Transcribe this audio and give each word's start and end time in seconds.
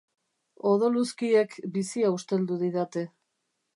Odoluzkiek 0.69 1.53
bizia 1.75 2.11
usteldu 2.15 2.59
didate. 2.63 3.05